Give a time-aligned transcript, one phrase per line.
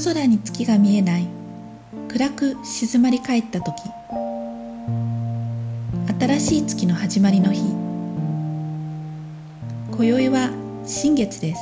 [0.00, 1.26] 夜空に月が見えない。
[2.08, 3.82] 暗く静まり返った時。
[6.18, 7.60] 新しい月の始まりの日。
[9.90, 10.50] 今宵は
[10.86, 11.60] 新月です。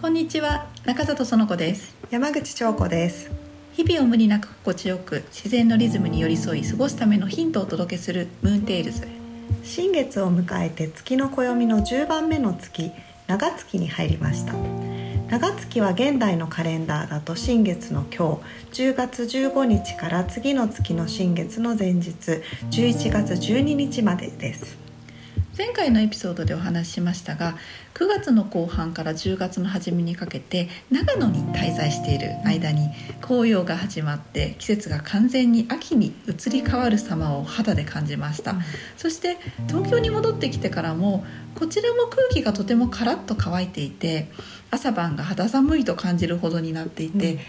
[0.00, 0.68] こんにちは。
[0.84, 1.96] 中里園子です。
[2.12, 3.28] 山口彫子です。
[3.72, 9.08] 日々を無理なく心地よく自然のリズムに寄り添い過ごすためのヒントをお届けするムーンテイルズ。
[9.64, 12.92] 新月を迎えて月の暦の10番目の月
[13.30, 14.54] 長月に入りました。
[15.28, 18.40] 長月は現代のカレンダーだと新月の今
[18.72, 22.10] 日10月15日から次の月の新月の前日
[22.72, 24.76] 11月12日までです。
[25.60, 27.54] 前回のエピソードでお話ししましたが
[27.92, 32.88] 9月の後半から10月の初めにかけて長野に滞在している間に
[33.20, 38.60] 紅葉が始まって季節が完全に秋に移り変わる様を肌で感じました、うん、
[38.96, 39.36] そして
[39.68, 44.28] 東京に戻ってきてからもこちらも空気がとてもカラッと乾いていて
[44.70, 47.42] 朝晩が肌寒いと感じるほどになっていて、うん、は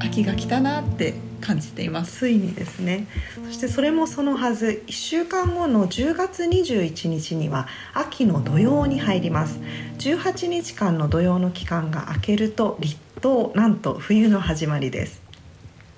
[0.00, 2.18] あ、秋が来たなって感じています。
[2.20, 3.08] ついにですね。
[3.46, 9.60] そしてそれもそのはず1週間後の10月21日には秋の土用に入ります。
[9.98, 15.22] 18日間の土用の期間が明けると立冬なんと冬の始まりです。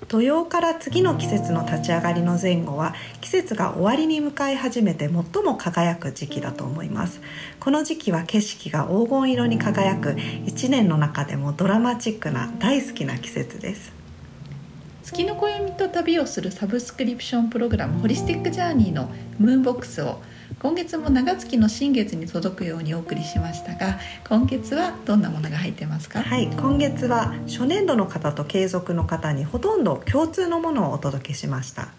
[0.07, 7.19] 土曜から次の季節の立ち上がりの前後は季節が終わりに向かい始めて最も輝く時期だと思います。
[7.59, 10.11] この時期は景色が黄金色に輝く。
[10.11, 13.91] 1年の中でもドラマチックな大好きな季節です。
[15.03, 20.21] 月の暦と旅をするサブスクリプションプログラムホリスティックジャーニーのムーンボックスを
[20.59, 26.23] 今月も長月の新月に届くようにお送りしましたが今月はどんなものが入ってますか？
[26.23, 31.89] はい今月は初年度の方と継続の方にほとんど共通のものをお届けしました。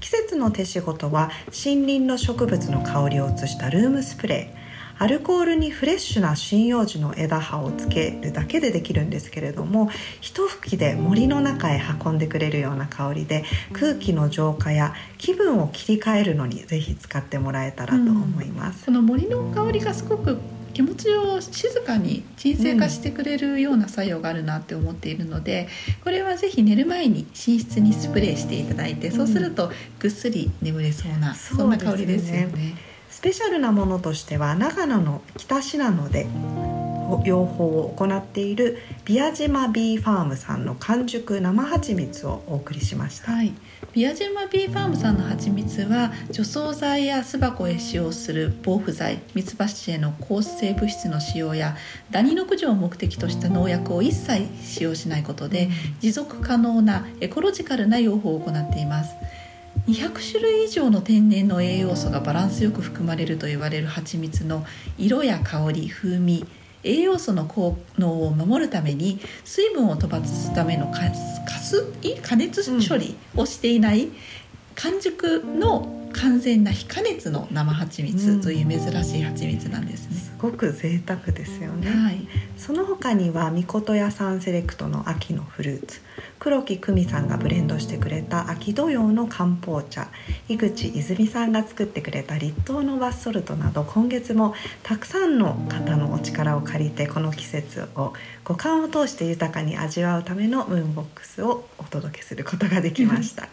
[0.00, 4.63] 季節の手仕事は森林の植物の香りを移したルームスプレー。
[4.98, 20.38] アルコールにフレッシュな針葉樹の枝葉をつけるだけでできるんですけれども一吹きで森の中へ運んでくれるような香りで空気の浄化や気分を切り替えるのにぜひ使ってもらえたらと思います、うん、この森の香りがすごく
[20.74, 25.68] 気持ちを静かに鎮静化してくれるような作用があるなって思っているので、
[26.02, 29.70] これはぜひ寝る前に寝室にスプレーしていただいて、そうすると
[30.00, 32.74] ぐっすり眠れそうな、そんな香りですよね。
[33.10, 36.26] スペシャルなものとしては長野の北信濃で
[37.24, 43.52] 養蜂を行っている宮島ビーファームさんの完熟生蜂蜜をお送りしました、はい、
[43.94, 51.76] 宮島ビーファームさんの蜂蜜は除草剤や巣箱へ使用する防腐剤ミツバチへの抗生物質の使用や
[52.10, 55.68] ダニの駆除を目的とした農薬を一切使用しないことで
[56.00, 59.14] 持続可能なエコロジカルな養蜂を行っています
[59.86, 64.64] 200種類以上の天然の栄養素がバランスよく含まれると言われる蜂蜜の
[64.96, 66.46] 色や香り風味
[66.84, 71.86] 栄養素の効能を守るために水分を飛ばすための加す
[72.22, 74.08] 加熱処理をしていない
[74.74, 82.26] 完熟の完全な非加熱の生蜂蜜という珍しい蜂蜜なんですね、すごく贅沢ですよね、はい、
[82.56, 86.00] その他にはみこと屋さんセレクトの秋のフルーツ。
[86.38, 90.08] 黒木久美さんがブレンドしてくれた秋土用の漢方茶。
[90.48, 98.12] 井口泉さんが作ってくれた立冬のバスソルトなど今月もたくさんの方のお力を借りてこの季節を
[98.44, 103.48] 五感を通して豊かに味わうためのムーンボックスをお届けすることができました。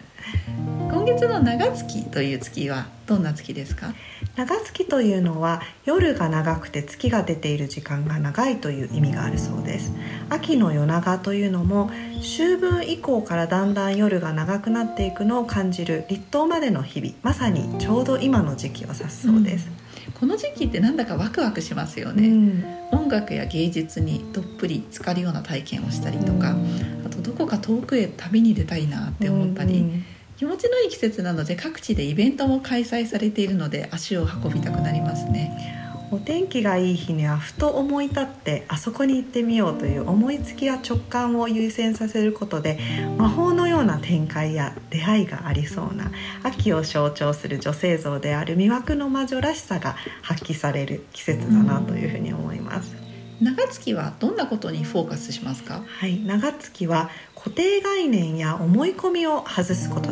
[1.02, 3.96] 今月の長月という月はどんな月ですか？
[4.36, 9.92] 長月というのは夜が長くて月が出ている時間が長いという意味があるそうです。
[10.30, 19.72] 秋の夜長というのも秋分以降からだんだん夜が長くなっていくのを感じる立冬までの日々まさにちょうど今の時期を指すそうです、
[20.06, 30.04] うん、この時期ってなんだかワクワクしますよね、うん、音楽や芸術にどっぷり浸かるような体験をしたりとか、うん、あとどこか遠くへ旅に出たいなって思ったり、
[30.42, 35.78] 気持ちのいい季節なので各地でイベントも開催されているので足を運びたくなりますね。
[36.10, 42.80] お天気がいい日にはふと思い立ってあそこに行ってみようという思いつきや直感を優先させることで
[43.20, 46.12] 魔法のような展開や出会いがありそうな
[46.42, 52.96] 秋を象徴する女性像である魅惑の魔女らしさが発揮される季節だなというふうに思います。
[53.42, 55.82] 長月はどんなことにフォーカスしますか？
[55.88, 60.12] はい長月は固定概念や思い込みを外すこと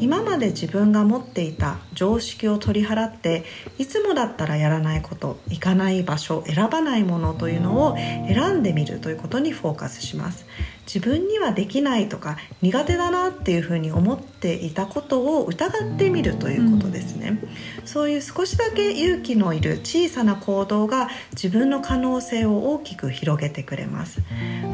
[0.00, 3.44] 今まで自分が持っていた常識を取り払って
[3.78, 10.46] いつもだったらやらないこと行かない場所選ばないものというのを選んでみるということにフォーカスします。
[10.86, 17.40] 自分にはできないとか苦手だなっていうふうに思っていたことを疑ってみるということですね、
[17.80, 24.22] うん、そういう少しだけ勇気のいる小さな行動が自分の可能性を大きく広げてくれます。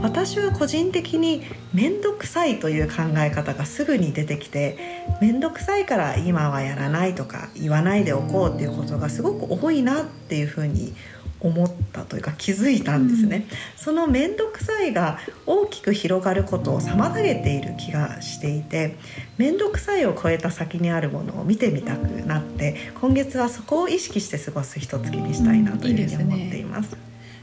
[0.03, 1.43] 私は個人的に
[1.73, 18.97] 面倒くさいという考え方がすぐに出てきて面倒くさいから今はやらないとか言わないでおこうっていうことがすごく多いなっていうふうに思ったというか気づいたんですね、うん、その面倒くさいが大きく広がることを妨げている気がしていて
[19.39, 26.97] 面倒くさいを超えた先にあるものを見てみたくなって今月はそこを意識して過ごす一月にしたいなというふうに思っています。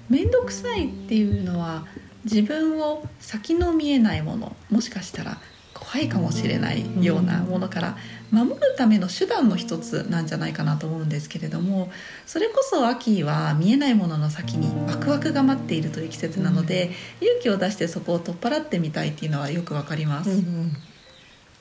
[0.10, 1.86] うん、いいすね、面倒くさいっていうのは
[2.24, 5.40] 自分を先の見えないものもしかしたら
[5.80, 7.98] 怖いかもしれないようなものから
[8.32, 11.90] 守るための手段の一つなんじゃないかなと思うんですけれども
[12.26, 16.92] それこそ秋は見えないものの先にワクワクが待っているという季節なので、
[17.22, 20.30] 勇気を出してそこを取っ払ってみたいっていうのはよくわかります。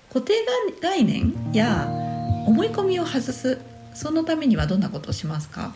[0.08, 0.32] 固定
[0.80, 1.86] 概念や
[2.46, 3.58] 思い込みを外す
[3.94, 5.72] そのためにはどんなことをしますか？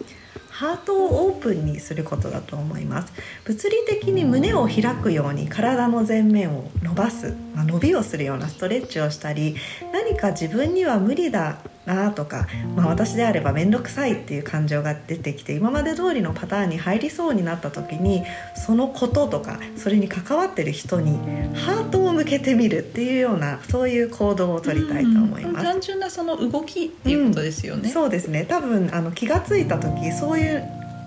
[0.60, 3.14] ハートをオープンにすることだと思います
[3.46, 9.56] 物理的に胸を開くように体の前面を伸ばす、まあ、伸びをするようなストレッチをしたり
[9.90, 12.46] 何か自分には無理だなとか、
[12.76, 18.22] まあ、私であれば面倒くさいっていう感情が出てきて今まで通りのパターンに入りそうになった時に
[18.54, 21.16] そのこととかそれに関わってる人に
[21.56, 25.64] ハートを向けてみるっていうようなそういう行動をとりたいと思います。
[25.64, 27.82] 単純なその動きっていうことですよね。
[27.84, 30.50] うん、そうですね多分あの気が付いた時そういう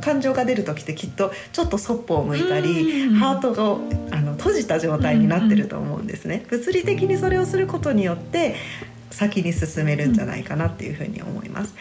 [0.02, 3.64] 感情が出る時ってきっとちょっとそっぽを向いたり、ハートが
[4.16, 6.46] あの閉じた状態になってると思うんですね。
[6.50, 8.56] 物理的にそれをすることによって
[9.12, 11.74] 先に進めるんじゃないかなっていうふうに思います。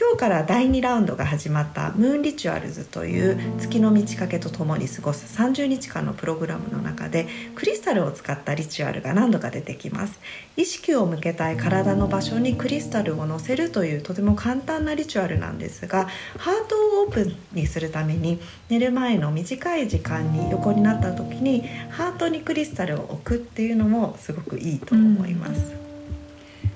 [0.00, 10.18] 今日から第2ラウンドが始まったムーンリチュアルズという月の満ち欠けとともに過ごす30日間のプログラムの中でクリスタルを使ったリチュアルが何度か出てきます
[10.56, 16.08] 意識を向けたい体の場所にクリスタルを乗せるというとても簡単なリチュアルなんですが
[16.38, 25.79] ハートをオープンにするために寝る前の短い時間に横になった時にハートにクリスタルを置くっていうのもすごくいいと思います。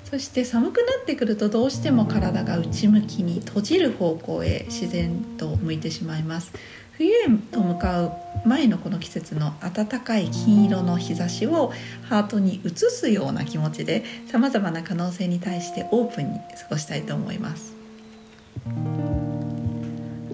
[0.09, 6.51] そして寒くなってくるとどうしても体が内向きに閉じる方向へ自然と向いてしまいます。
[6.97, 8.11] 冬へと向かう
[8.45, 11.73] 前のこの季節の暖かい金色の日差しを
[12.03, 17.75] ハートに移すような気持ちでさまざまな可能性に対してオープンに過ごしたいと思います。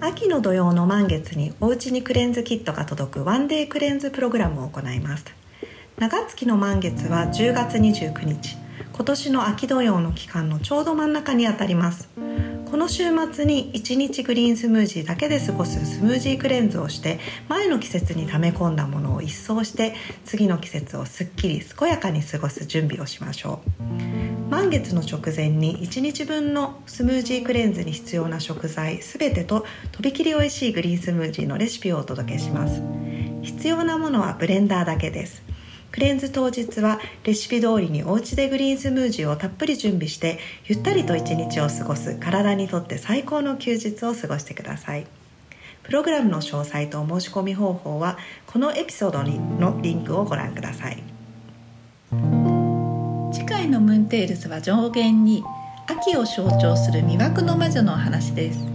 [0.00, 5.24] 秋の土曜の満月におうちにクレンズキットが届くワンデークレンズプログラムを行います。
[5.98, 8.61] 長月の満月は10月29日。
[8.92, 12.08] 今年の秋土曜の期間のちょうど真ん中にあたります。
[12.70, 19.94] この週末に1日グリーンスムージーだけで過ごすスムージークレンズをして前の季節に溜め込んだものを一掃して
[20.24, 24.50] 次の季節をすっきり健やかに過ごす準備をしましょう。
[24.50, 32.82] 満月の直前に1日分のスムージークレンズに必要な食材全てととびきり美味しいグリーンスムージーのレシピをお届けします。
[33.42, 35.42] 必要なものはブレンダーだけです。
[35.92, 45.06] クレンズ当日はレシピ通りにお家でグリーンスムージーをたっぷり準備してゆったりと一日を過ごす体にとって最高の休日を過ごしてください。
[45.82, 48.16] プログラムの詳細とお申し込み方法は
[48.46, 51.02] このエピソードのリンクをご覧ください。
[53.32, 55.44] 次回のムーンテールズは上弦に
[55.86, 58.71] 秋を象徴する魅惑の魔女のお話です。